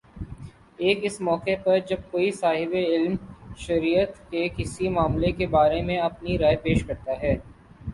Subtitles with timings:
[0.77, 3.15] ایک اس موقع پر جب کوئی صاحبِ علم
[3.57, 7.35] شریعت کے کسی مئلے کے بارے میں اپنی رائے پیش کرتا ہے